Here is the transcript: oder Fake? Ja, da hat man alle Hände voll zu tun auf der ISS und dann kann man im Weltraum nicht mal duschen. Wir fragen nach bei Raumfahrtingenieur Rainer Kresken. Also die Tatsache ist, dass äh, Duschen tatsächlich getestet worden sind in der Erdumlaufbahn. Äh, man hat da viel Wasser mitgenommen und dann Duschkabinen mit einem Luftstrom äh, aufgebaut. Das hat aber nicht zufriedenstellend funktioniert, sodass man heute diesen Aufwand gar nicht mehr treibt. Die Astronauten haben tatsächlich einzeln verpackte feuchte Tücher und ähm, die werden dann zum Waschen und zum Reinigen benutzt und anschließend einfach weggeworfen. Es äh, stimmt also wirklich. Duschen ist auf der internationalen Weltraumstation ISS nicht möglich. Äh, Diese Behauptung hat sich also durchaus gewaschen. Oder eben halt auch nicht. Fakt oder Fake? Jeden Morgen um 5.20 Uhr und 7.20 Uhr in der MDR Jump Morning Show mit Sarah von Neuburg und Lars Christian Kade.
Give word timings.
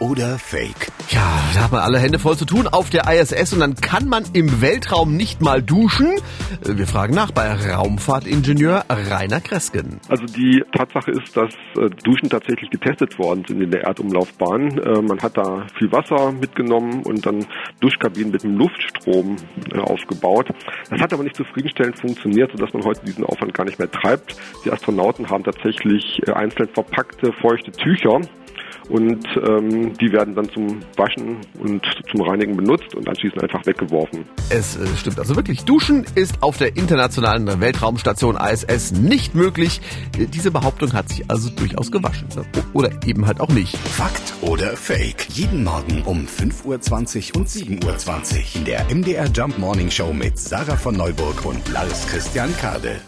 oder 0.00 0.38
Fake? 0.38 0.88
Ja, 1.10 1.40
da 1.54 1.64
hat 1.64 1.72
man 1.72 1.80
alle 1.80 1.98
Hände 1.98 2.18
voll 2.18 2.36
zu 2.36 2.44
tun 2.44 2.66
auf 2.66 2.90
der 2.90 3.04
ISS 3.08 3.52
und 3.52 3.60
dann 3.60 3.74
kann 3.74 4.08
man 4.08 4.24
im 4.32 4.60
Weltraum 4.60 5.16
nicht 5.16 5.40
mal 5.40 5.62
duschen. 5.62 6.08
Wir 6.64 6.86
fragen 6.86 7.14
nach 7.14 7.30
bei 7.30 7.52
Raumfahrtingenieur 7.52 8.84
Rainer 8.88 9.40
Kresken. 9.40 10.00
Also 10.08 10.24
die 10.24 10.64
Tatsache 10.72 11.10
ist, 11.10 11.36
dass 11.36 11.54
äh, 11.76 11.90
Duschen 12.02 12.30
tatsächlich 12.30 12.70
getestet 12.70 13.18
worden 13.18 13.44
sind 13.46 13.60
in 13.60 13.70
der 13.70 13.82
Erdumlaufbahn. 13.84 14.78
Äh, 14.78 15.02
man 15.02 15.20
hat 15.20 15.36
da 15.36 15.66
viel 15.78 15.92
Wasser 15.92 16.32
mitgenommen 16.32 17.02
und 17.02 17.24
dann 17.26 17.44
Duschkabinen 17.80 18.32
mit 18.32 18.44
einem 18.44 18.56
Luftstrom 18.56 19.36
äh, 19.72 19.78
aufgebaut. 19.78 20.48
Das 20.90 21.00
hat 21.00 21.12
aber 21.12 21.22
nicht 21.22 21.36
zufriedenstellend 21.36 21.98
funktioniert, 21.98 22.50
sodass 22.52 22.72
man 22.72 22.84
heute 22.84 23.04
diesen 23.04 23.24
Aufwand 23.24 23.54
gar 23.54 23.64
nicht 23.64 23.78
mehr 23.78 23.90
treibt. 23.90 24.36
Die 24.64 24.72
Astronauten 24.72 25.28
haben 25.28 25.44
tatsächlich 25.44 26.20
einzeln 26.32 26.68
verpackte 26.72 27.32
feuchte 27.32 27.72
Tücher 27.72 28.20
und 28.90 29.24
ähm, 29.48 29.94
die 29.98 30.12
werden 30.12 30.34
dann 30.34 30.48
zum 30.50 30.80
Waschen 30.96 31.38
und 31.58 31.82
zum 32.10 32.22
Reinigen 32.22 32.56
benutzt 32.56 32.94
und 32.94 33.08
anschließend 33.08 33.42
einfach 33.42 33.64
weggeworfen. 33.66 34.24
Es 34.50 34.76
äh, 34.76 34.86
stimmt 34.96 35.18
also 35.18 35.36
wirklich. 35.36 35.64
Duschen 35.64 36.04
ist 36.14 36.42
auf 36.42 36.58
der 36.58 36.76
internationalen 36.76 37.60
Weltraumstation 37.60 38.36
ISS 38.36 38.92
nicht 38.92 39.34
möglich. 39.34 39.80
Äh, 40.18 40.26
Diese 40.26 40.50
Behauptung 40.50 40.92
hat 40.92 41.08
sich 41.08 41.30
also 41.30 41.50
durchaus 41.50 41.90
gewaschen. 41.90 42.26
Oder 42.72 42.90
eben 43.06 43.26
halt 43.26 43.40
auch 43.40 43.48
nicht. 43.48 43.76
Fakt 43.76 44.34
oder 44.42 44.76
Fake? 44.76 45.26
Jeden 45.30 45.64
Morgen 45.64 46.02
um 46.04 46.26
5.20 46.26 47.34
Uhr 47.34 47.40
und 47.40 47.48
7.20 47.48 47.80
Uhr 47.84 48.56
in 48.56 48.64
der 48.64 48.84
MDR 48.94 49.26
Jump 49.26 49.58
Morning 49.58 49.90
Show 49.90 50.12
mit 50.12 50.38
Sarah 50.38 50.76
von 50.76 50.96
Neuburg 50.96 51.44
und 51.44 51.68
Lars 51.72 52.06
Christian 52.08 52.54
Kade. 52.60 53.00